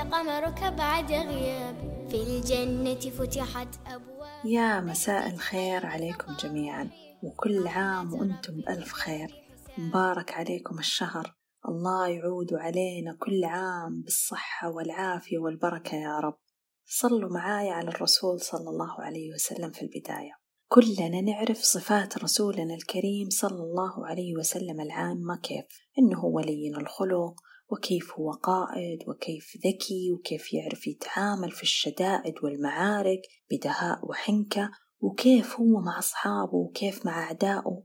[0.00, 1.76] قمرك بعد غياب.
[2.10, 4.46] في الجنة فتحت أبواب.
[4.46, 6.90] يا مساء الخير عليكم جميعا
[7.22, 9.34] وكل عام وأنتم بألف خير.
[9.78, 11.34] مبارك عليكم الشهر.
[11.68, 16.38] الله يعود علينا كل عام بالصحة والعافية والبركة يا رب.
[16.86, 20.32] صلوا معاي على الرسول صلى الله عليه وسلم في البداية.
[20.68, 25.64] كلنا نعرف صفات رسولنا الكريم صلى الله عليه وسلم العامة كيف.
[25.98, 27.34] إنه ولي الخلق
[27.70, 35.80] وكيف هو قائد وكيف ذكي وكيف يعرف يتعامل في الشدائد والمعارك بدهاء وحنكة وكيف هو
[35.80, 37.82] مع أصحابه وكيف مع أعدائه.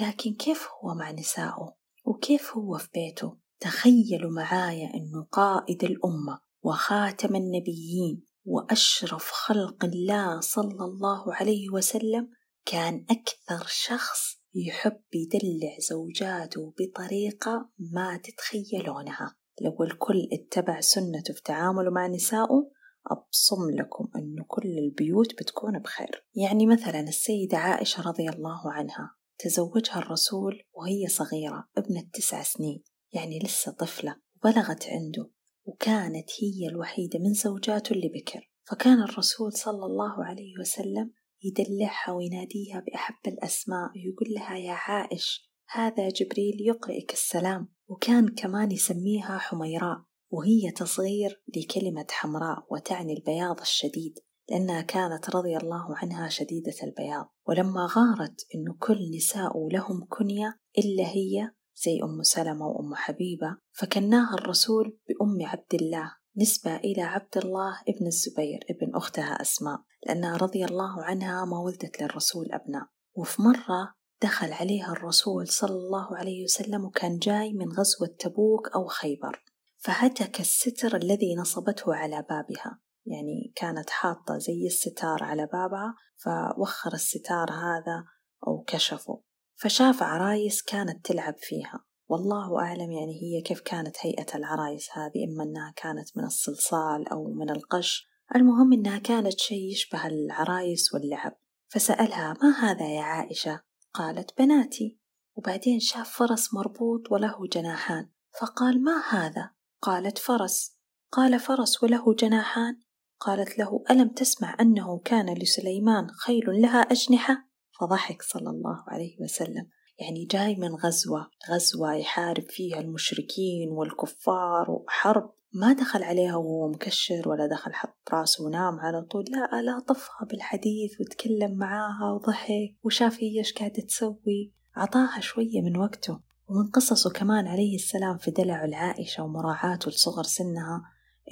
[0.00, 7.36] لكن كيف هو مع نسائه؟ وكيف هو في بيته؟ تخيلوا معايا أنه قائد الأمة وخاتم
[7.36, 12.28] النبيين وأشرف خلق الله صلى الله عليه وسلم
[12.66, 19.36] كان أكثر شخص يحب يدلع زوجاته بطريقة ما تتخيلونها.
[19.60, 22.70] لو الكل اتبع سنته في تعامله مع نسائه
[23.10, 26.26] أبصم لكم أنه كل البيوت بتكون بخير.
[26.34, 33.38] يعني مثلا السيدة عائشة رضي الله عنها تزوجها الرسول وهي صغيرة ابنة تسع سنين يعني
[33.38, 35.30] لسه طفلة وبلغت عنده
[35.64, 38.50] وكانت هي الوحيدة من زوجاته اللي بكر.
[38.64, 41.12] فكان الرسول صلى الله عليه وسلم
[41.44, 47.74] يدلعها ويناديها بأحب الأسماء ويقول لها يا عائش هذا جبريل يقرئك السلام.
[47.88, 54.18] وكان كمان يسميها حميراء وهي تصغير لكلمة حمراء وتعني البياض الشديد
[54.50, 57.34] لأنها كانت رضي الله عنها شديدة البياض.
[57.48, 64.34] ولما غارت أنه كل نساء لهم كنية إلا هي زي أم سلمة وأم حبيبة فكناها
[64.34, 66.23] الرسول بأم عبد الله.
[66.36, 72.02] نسبة إلى عبد الله ابن الزبير ابن أختها أسماء لأنها رضي الله عنها ما ولدت
[72.02, 72.86] للرسول أبناء.
[73.16, 78.86] وفي مرة دخل عليها الرسول صلى الله عليه وسلم وكان جاي من غزوة تبوك أو
[78.86, 79.44] خيبر.
[79.78, 82.80] فهتك الستر الذي نصبته على بابها.
[83.06, 88.04] يعني كانت حاطة زي الستار على بابها فوخر الستار هذا
[88.46, 89.22] أو كشفه.
[89.56, 91.84] فشاف عرايس كانت تلعب فيها.
[92.08, 97.24] والله أعلم يعني هي كيف كانت هيئة العرايس هذه إما أنها كانت من الصلصال أو
[97.24, 98.06] من القش.
[98.36, 101.36] المهم أنها كانت شيء يشبه العرايس واللعب.
[101.68, 103.60] فسألها ما هذا يا عائشة؟
[103.94, 104.98] قالت بناتي.
[105.36, 108.10] وبعدين شاف فرس مربوط وله جناحان.
[108.40, 109.50] فقال ما هذا؟
[109.82, 110.78] قالت فرس.
[111.12, 112.80] قال فرس وله جناحان؟
[113.20, 117.48] قالت له ألم تسمع أنه كان لسليمان خيل لها أجنحة؟
[117.80, 119.68] فضحك صلى الله عليه وسلم.
[119.98, 125.34] يعني جاي من غزوة غزوة يحارب فيها المشركين والكفار وحرب.
[125.52, 129.24] ما دخل عليها وهو مكشر ولا دخل حط راسه ونام على طول.
[129.64, 134.52] لا طفها بالحديث وتكلم معاها وضحك وشاف هي إيش قاعدة تسوي.
[134.76, 140.82] عطاها شوية من وقته ومن قصصه كمان عليه السلام في دلعه العائشة ومراعاته لصغر سنها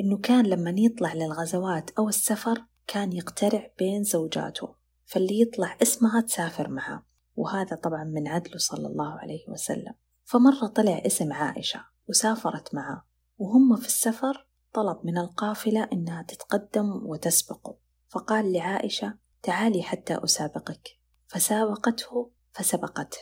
[0.00, 4.74] إنه كان لما يطلع للغزوات أو السفر كان يقترع بين زوجاته
[5.04, 7.11] فاللي يطلع اسمها تسافر معه.
[7.36, 9.94] وهذا طبعا من عدله صلى الله عليه وسلم.
[10.24, 13.04] فمرة طلع اسم عائشة وسافرت معه
[13.38, 17.76] وهم في السفر طلب من القافلة إنها تتقدم وتسبقه.
[18.08, 20.88] فقال لعائشة تعالي حتى أسابقك.
[21.26, 23.18] فسابقته فسبقته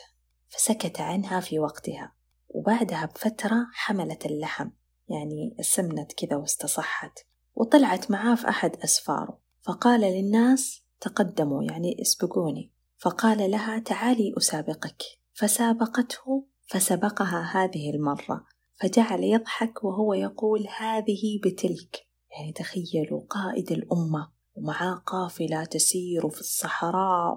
[0.48, 2.12] فسكت عنها في وقتها.
[2.48, 4.70] وبعدها بفترة حملت اللحم
[5.08, 7.18] يعني سمنت كذا واستصحت
[7.54, 9.40] وطلعت معاه في أحد أسفاره.
[9.62, 12.72] فقال للناس تقدموا يعني اسبقوني.
[13.00, 15.02] فقال لها تعالي أسابقك.
[15.32, 18.44] فسابقته فسبقها هذه المرة.
[18.80, 22.06] فجعل يضحك وهو يقول هذه بتلك.
[22.30, 27.36] يعني تخيلوا قائد الأمة ومعاه قافلة تسير في الصحراء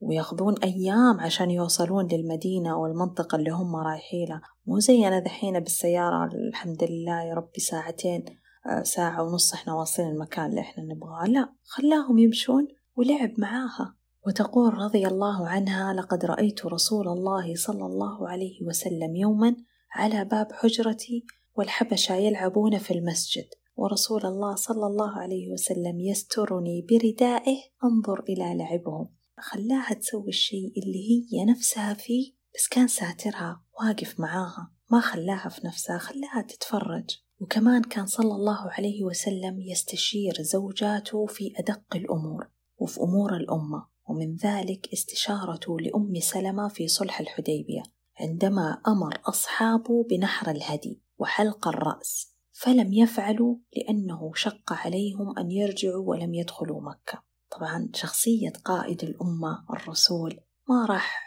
[0.00, 4.42] وياخذون أيام عشان يوصلون للمدينة أو المنطقة اللي هم رايحينها.
[4.66, 8.24] مو زينا دحين بالسيارة الحمد لله يا ربي ساعتين
[8.66, 11.26] آه، ساعة ونص إحنا واصلين المكان اللي إحنا نبغاه.
[11.26, 14.01] لا خلاهم يمشون ولعب معاها.
[14.26, 19.56] وتقول رضي الله عنها لقد رأيت رسول الله صلى الله عليه وسلم يوما
[19.92, 21.24] على باب حجرتي
[21.54, 29.08] والحبشة يلعبون في المسجد ورسول الله صلى الله عليه وسلم يسترني بردائه انظر إلى لعبهم.
[29.38, 35.66] خلاها تسوي الشيء اللي هي نفسها فيه بس كان ساترها واقف معاها ما خلاها في
[35.66, 37.10] نفسها خلاها تتفرج.
[37.40, 43.91] وكمان كان صلى الله عليه وسلم يستشير زوجاته في أدق الأمور وفي أمور الأمة.
[44.12, 47.82] ومن ذلك استشارته لأم سلمة في صلح الحديبية
[48.20, 56.34] عندما أمر أصحابه بنحر الهدي وحلق الرأس فلم يفعلوا لأنه شق عليهم أن يرجعوا ولم
[56.34, 57.22] يدخلوا مكة.
[57.50, 61.20] طبعا شخصية قائد الأمة الرسول ما راح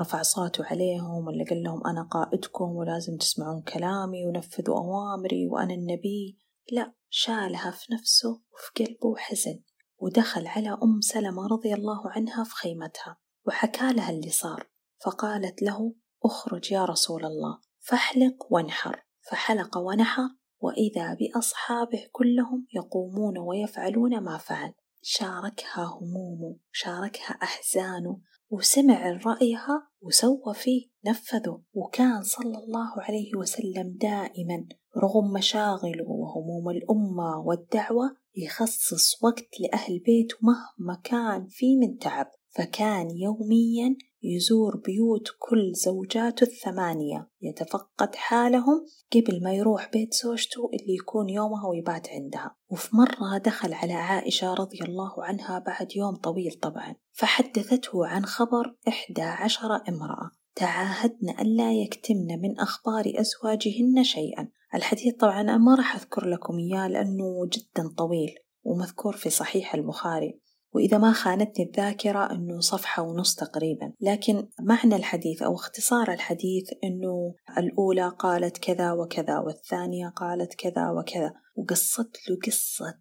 [0.00, 6.38] رفع صوته عليهم ولا قال لهم أنا قائدكم ولازم تسمعون كلامي ونفذوا أوامري وأنا النبي.
[6.72, 9.60] لا شالها في نفسه وفي قلبه وحزن
[10.00, 13.16] ودخل على أم سلمة رضي الله عنها في خيمتها
[13.46, 14.70] وحكى لها اللي صار.
[15.04, 15.94] فقالت له
[16.24, 19.04] أخرج يا رسول الله فاحلق وانحر.
[19.30, 20.28] فحلق ونحر
[20.60, 28.20] وإذا بأصحابه كلهم يقومون ويفعلون ما فعل شاركها همومه شاركها أحزانه
[28.50, 31.62] وسمع رأيها وسوى فيه نفذه.
[31.72, 40.36] وكان صلى الله عليه وسلم دائما رغم مشاغله وهموم الأمة والدعوة يخصص وقت لأهل بيته
[40.42, 42.30] مهما كان في من تعب.
[42.50, 50.94] فكان يوميا يزور بيوت كل زوجاته الثمانية يتفقد حالهم قبل ما يروح بيت زوجته اللي
[50.94, 52.56] يكون يومها ويبات عندها.
[52.70, 58.76] وفي مرة دخل على عائشة رضي الله عنها بعد يوم طويل طبعا فحدثته عن خبر
[58.88, 60.30] إحدى عشر امرأة.
[60.54, 64.48] تعاهدن ألا يكتمن من أخبار أزواجهن شيئا.
[64.74, 70.40] الحديث طبعا ما راح أذكر لكم إياه لأنه جدا طويل ومذكور في صحيح البخاري.
[70.74, 73.92] وإذا ما خانتني الذاكرة أنه صفحة ونص تقريبا.
[74.00, 81.32] لكن معنى الحديث أو اختصار الحديث أنه الأولى قالت كذا وكذا والثانية قالت كذا وكذا.
[81.56, 83.00] وقصت له قصة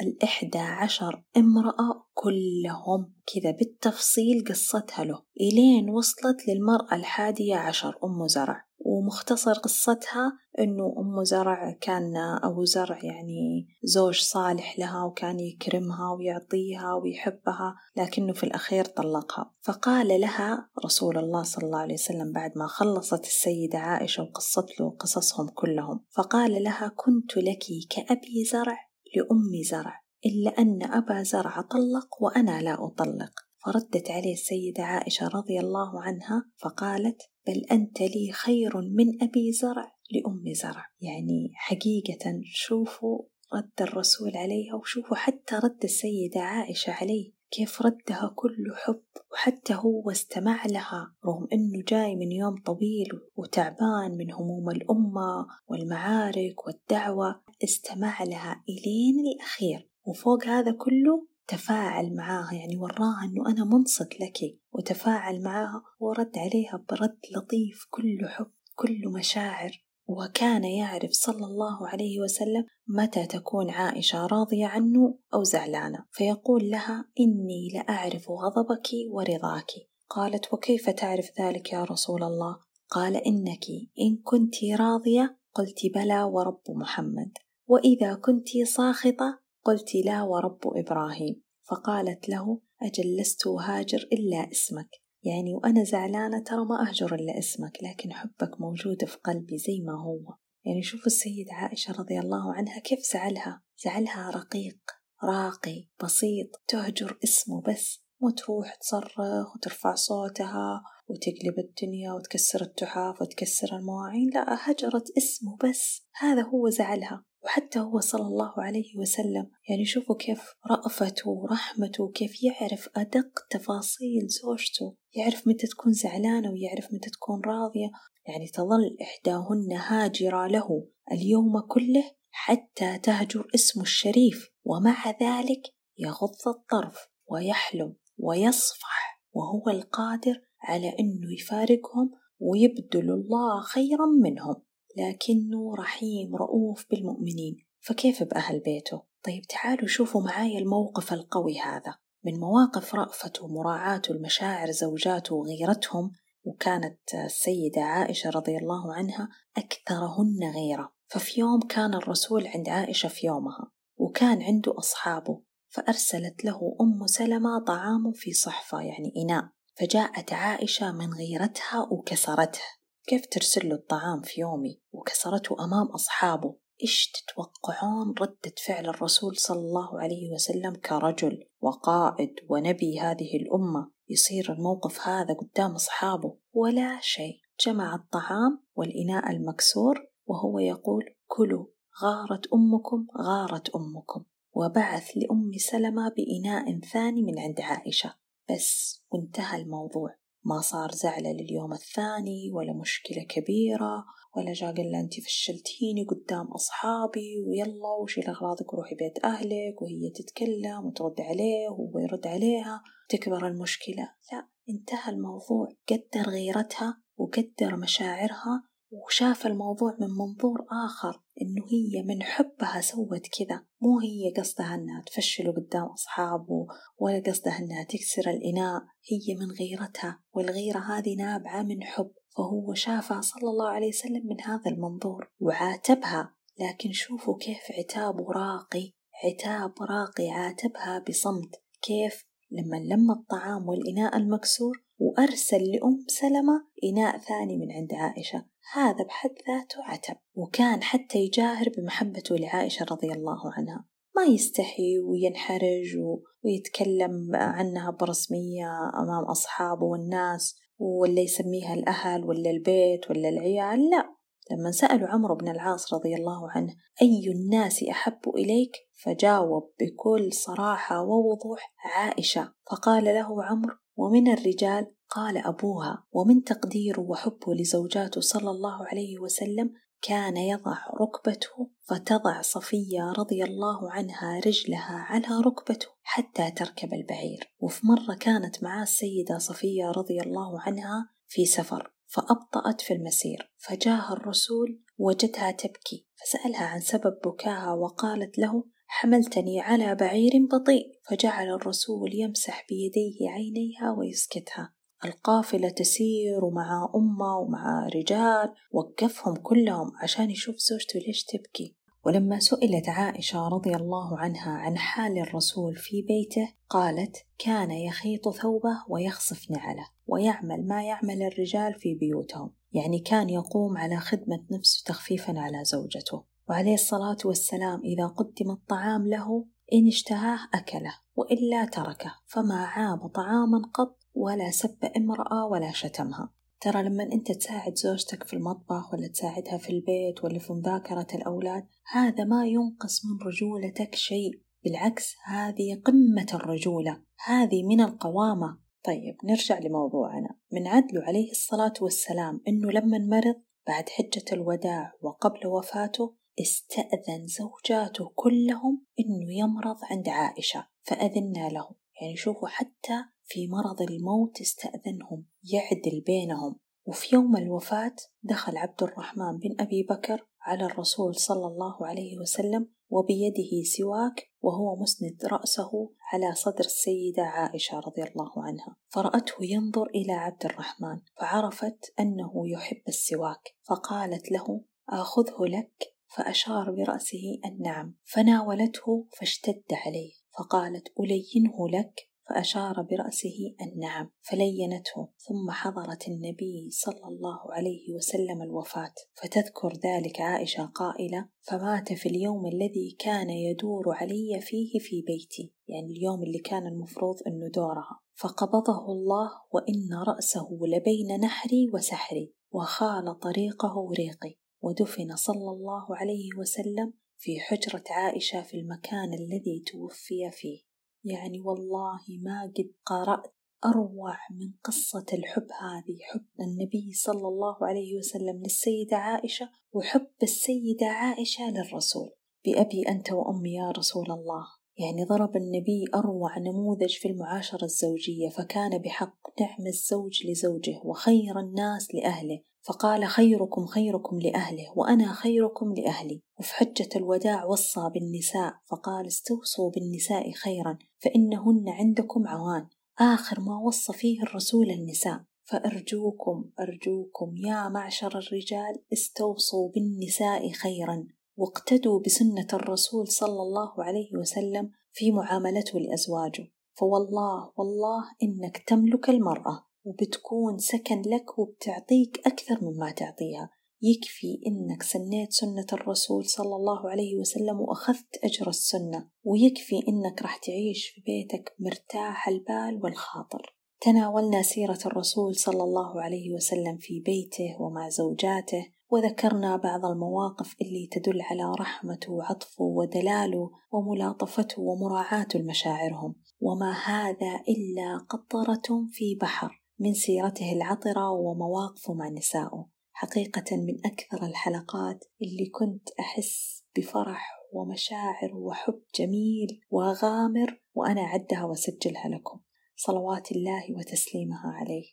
[0.00, 5.22] الإحدى عشر امرأة كلهم كذا بالتفصيل قصتها له.
[5.40, 8.65] إلين وصلت للمرأة الحادية عشر أم زرع.
[8.86, 16.94] ومختصر قصتها أنه أم زرع كان أبو زرع يعني زوج صالح لها وكان يكرمها ويعطيها
[16.94, 19.54] ويحبها لكنه في الأخير طلقها.
[19.62, 24.90] فقال لها رسول الله صلى الله عليه وسلم بعد ما خلصت السيدة عائشة وقصت له
[24.90, 28.78] قصصهم كلهم فقال لها كنت لك كأبي زرع
[29.16, 33.45] لأم زرع إلا أن أبا زرع طلق وأنا لا أطلق.
[33.66, 39.96] فردت عليه السيدة عائشة رضي الله عنها فقالت بل أنت لي خير من أبي زرع
[40.10, 40.86] لأم زرع.
[41.00, 43.22] يعني حقيقة شوفوا
[43.54, 49.02] رد الرسول عليها وشوفوا حتى رد السيدة عائشة عليه كيف ردها كله حب
[49.32, 56.66] وحتى هو استمع لها رغم إنه جاي من يوم طويل وتعبان من هموم الأمة والمعارك
[56.66, 59.90] والدعوة استمع لها إلين الأخير.
[60.04, 64.38] وفوق هذا كله تفاعل معاها يعني وراها أنه أنا منصت لك
[64.72, 69.86] وتفاعل معاها ورد عليها برد لطيف كله حب كله مشاعر.
[70.08, 76.04] وكان يعرف صلى الله عليه وسلم متى تكون عائشة راضية عنه أو زعلانة.
[76.10, 79.70] فيقول لها إني لأعرف غضبك ورضاك.
[80.10, 82.56] قالت وكيف تعرف ذلك يا رسول الله؟
[82.90, 83.64] قال إنك
[84.00, 87.32] إن كنت راضية قلت بلى ورب محمد.
[87.66, 91.42] وإذا كنت ساخطة قلت لا ورب إبراهيم.
[91.68, 94.88] فقالت له أجل لست أهاجر إلا اسمك.
[95.22, 100.02] يعني وأنا زعلانة ترى ما أهجر إلا اسمك لكن حبك موجود في قلبي زي ما
[100.02, 100.34] هو.
[100.64, 103.62] يعني شوفوا السيدة عائشة رضي الله عنها كيف زعلها.
[103.84, 104.78] زعلها رقيق
[105.24, 108.05] راقي بسيط تهجر اسمه بس.
[108.20, 114.30] مو تروح تصرخ وترفع صوتها وتقلب الدنيا وتكسر التحاف وتكسر المواعين.
[114.34, 116.06] لا هجرت اسمه بس.
[116.16, 117.24] هذا هو زعلها.
[117.44, 124.26] وحتى هو صلى الله عليه وسلم يعني شوفوا كيف رأفته ورحمته وكيف يعرف أدق تفاصيل
[124.26, 124.96] زوجته.
[125.14, 127.90] يعرف متى تكون زعلانة ويعرف متى تكون راضية.
[128.28, 134.48] يعني تظل إحداهن هاجرة له اليوم كله حتى تهجر اسمه الشريف.
[134.64, 135.62] ومع ذلك
[135.98, 137.96] يغض الطرف ويحلم.
[138.18, 144.62] ويصفح وهو القادر على أنه يفارقهم ويبدل الله خيرا منهم.
[144.96, 147.56] لكنه رحيم رؤوف بالمؤمنين.
[147.80, 151.94] فكيف بأهل بيته؟ طيب تعالوا شوفوا معاي الموقف القوي هذا.
[152.24, 156.10] من مواقف رأفته ومراعاته المشاعر زوجاته وغيرتهم
[156.44, 160.92] وكانت السيدة عائشة رضي الله عنها أكثرهن غيرة.
[161.08, 165.45] ففي يوم كان الرسول عند عائشة في يومها وكان عنده أصحابه.
[165.76, 169.48] فأرسلت له أم سلمة طعام في صحفة يعني إناء.
[169.74, 172.60] فجاءت عائشة من غيرتها وكسرته.
[173.06, 176.56] كيف ترسل له الطعام في يومي؟ وكسرته أمام أصحابه.
[176.82, 184.52] إيش تتوقعون ردة فعل الرسول صلى الله عليه وسلم كرجل وقائد ونبي هذه الأمة يصير
[184.52, 187.40] الموقف هذا قدام أصحابه؟ ولا شيء.
[187.66, 191.66] جمع الطعام والإناء المكسور وهو يقول كلوا
[192.02, 194.24] غارت أمكم غارت أمكم.
[194.56, 198.14] وبعث لأم سلمة بإناء ثاني من عند عائشة.
[198.50, 200.16] بس وانتهى الموضوع.
[200.44, 204.04] ما صار زعلة لليوم الثاني ولا مشكلة كبيرة
[204.36, 210.86] ولا جا قال أنت فشلتيني قدام أصحابي ويلا وشيل أغراضك وروحي بيت أهلك وهي تتكلم
[210.86, 212.82] وترد عليه وهو يرد عليها.
[213.08, 214.12] تكبر المشكلة.
[214.32, 215.68] لا انتهى الموضوع.
[215.88, 223.64] قدر غيرتها وقدر مشاعرها وشاف الموضوع من منظور آخر إنه هي من حبها سوت كذا.
[223.80, 226.66] مو هي قصدها إنها تفشله قدام أصحابه
[226.98, 228.82] ولا قصدها إنها تكسر الإناء.
[229.10, 232.10] هي من غيرتها والغيرة هذه نابعة من حب.
[232.36, 236.34] فهو شافها صلى الله عليه وسلم من هذا المنظور وعاتبها.
[236.60, 238.92] لكن شوفوا كيف عتابه راقي
[239.24, 241.62] عتاب راقي عاتبها بصمت.
[241.82, 248.55] كيف؟ لما لم الطعام والإناء المكسور وأرسل لأم سلمة إناء ثاني من عند عائشة.
[248.72, 253.84] هذا بحد ذاته عتب وكان حتى يجاهر بمحبته لعائشة رضي الله عنها.
[254.16, 255.96] ما يستحي وينحرج
[256.44, 264.16] ويتكلم عنها برسمية أمام أصحابه والناس ولا يسميها الأهل ولا البيت ولا العيال لا.
[264.50, 271.02] لما سألوا عمرو بن العاص رضي الله عنه أي الناس أحب إليك؟ فجاوب بكل صراحة
[271.02, 272.52] ووضوح عائشة.
[272.70, 279.70] فقال له عمرو ومن الرجال قال أبوها ومن تقديره وحبه لزوجاته صلى الله عليه وسلم
[280.02, 287.54] كان يضع ركبته فتضع صفية رضي الله عنها رجلها على ركبته حتى تركب البعير.
[287.58, 293.52] وفي مرة كانت معاه السيدة صفية رضي الله عنها في سفر فأبطأت في المسير.
[293.58, 301.48] فجاء الرسول وجدها تبكي فسألها عن سبب بكاها وقالت له حملتني على بعير بطيء فجعل
[301.54, 304.75] الرسول يمسح بيديه عينيها ويسكتها.
[305.04, 311.76] القافلة تسير ومع أمة ومع رجال وقفهم كلهم عشان يشوف زوجته ليش تبكي.
[312.04, 318.84] ولما سئلت عائشة رضي الله عنها عن حال الرسول في بيته قالت كان يخيط ثوبه
[318.88, 322.54] ويخصف نعله ويعمل ما يعمل الرجال في بيوتهم.
[322.72, 326.24] يعني كان يقوم على خدمة نفسه تخفيفا على زوجته.
[326.48, 333.62] وعليه الصلاة والسلام إذا قدم الطعام له إن اشتهاه أكله وإلا تركه فما عاب طعاما
[333.74, 336.32] قط ولا سب امرأة ولا شتمها.
[336.60, 341.66] ترى لما أنت تساعد زوجتك في المطبخ ولا تساعدها في البيت ولا في مذاكرة الأولاد
[341.92, 344.40] هذا ما ينقص من رجولتك شيء.
[344.64, 347.02] بالعكس هذه قمة الرجولة.
[347.26, 348.58] هذه من القوامة.
[348.84, 350.28] طيب نرجع لموضوعنا.
[350.52, 358.12] من عدله عليه الصلاة والسلام إنه لما مرض بعد حجة الوداع وقبل وفاته استأذن زوجاته
[358.14, 361.85] كلهم إنه يمرض عند عائشة فأذنا له.
[362.00, 366.56] يعني شوفوا حتى في مرض الموت استأذنهم يعدل بينهم.
[366.86, 372.68] وفي يوم الوفاة دخل عبد الرحمن بن أبي بكر على الرسول صلى الله عليه وسلم
[372.88, 378.76] وبيده سواك وهو مسند رأسه على صدر السيدة عائشة رضي الله عنها.
[378.88, 385.96] فرأته ينظر إلى عبد الرحمن فعرفت أنه يحب السواك فقالت له آخذه لك.
[386.16, 387.94] فأشار برأسه النعم.
[388.04, 390.12] فناولته فاشتد عليه.
[390.38, 398.94] فقالت ألينه لك؟ فأشار برأسه النعم فلينته ثم حضرت النبي صلى الله عليه وسلم الوفاة.
[399.14, 405.52] فتذكر ذلك عائشة قائلة فمات في اليوم الذي كان يدور علي فيه في بيتي.
[405.68, 408.00] يعني اليوم اللي كان المفروض أنه دورها.
[408.14, 414.38] فقبضه الله وإن رأسه لبين نحري وسحري وخال طريقه ريقي.
[414.62, 420.60] ودفن صلى الله عليه وسلم في حجرة عائشة في المكان الذي توفي فيه.
[421.04, 427.96] يعني والله ما قد قرأت أروع من قصة الحب هذه حب النبي صلى الله عليه
[427.98, 432.10] وسلم للسيدة عائشة وحب السيدة عائشة للرسول.
[432.44, 434.46] بأبي أنت وأمي يا رسول الله.
[434.78, 441.94] يعني ضرب النبي أروع نموذج في المعاشرة الزوجية فكان بحق نعم الزوج لزوجه وخير الناس
[441.94, 442.40] لأهله.
[442.66, 446.22] فقال خيركم خيركم لأهله وأنا خيركم لأهلي.
[446.38, 452.66] وفي حجة الوداع وصى بالنساء فقال استوصوا بالنساء خيرا فإنهن عندكم عوان.
[452.98, 455.20] آخر ما وصى فيه الرسول النساء.
[455.44, 461.06] فأرجوكم أرجوكم يا معشر الرجال استوصوا بالنساء خيرا.
[461.36, 466.52] واقتدوا بسنة الرسول صلى الله عليه وسلم في معاملته لأزواجه.
[466.74, 469.66] فوالله والله إنك تملك المرأة.
[469.86, 473.50] وبتكون سكن لك وبتعطيك أكثر مما تعطيها.
[473.82, 480.36] يكفي إنك سنيت سنة الرسول صلى الله عليه وسلم وأخذت أجر السنة ويكفي إنك راح
[480.36, 483.56] تعيش في بيتك مرتاح البال والخاطر.
[483.80, 490.88] تناولنا سيرة الرسول صلى الله عليه وسلم في بيته ومع زوجاته وذكرنا بعض المواقف اللي
[490.92, 499.65] تدل على رحمته وعطفه ودلاله وملاطفته ومراعاته لمشاعرهم وما هذا إلا قطرة في بحر.
[499.78, 502.66] من سيرته العطرة ومواقفه مع نسائه.
[502.92, 512.08] حقيقة من أكثر الحلقات اللي كنت أحس بفرح ومشاعر وحب جميل وغامر وأنا أعدها وأسجلها
[512.08, 512.40] لكم.
[512.76, 514.84] صلوات الله وتسليمها عليه.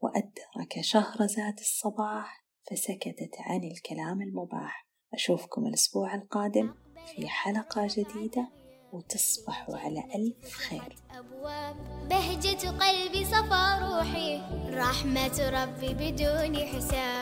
[0.00, 4.88] وأدرك شهر ذات الصباح فسكتت عن الكلام المباح.
[5.14, 6.74] أشوفكم الأسبوع القادم
[7.06, 8.63] في حلقة جديدة.
[8.94, 10.96] وتصبحوا على ألف خير.
[11.18, 11.76] أبواب.
[12.08, 14.40] بهجة قلبي صفا روحي.
[14.70, 17.14] رحمة ربي بدون حساب.